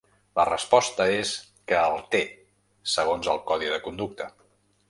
La 0.37 0.45
resposta 0.47 1.05
és 1.17 1.33
que 1.71 1.77
el 1.91 1.99
té, 2.15 2.23
segons 2.97 3.33
el 3.35 3.41
codi 3.53 3.73
de 3.75 3.81
conducta. 3.89 4.33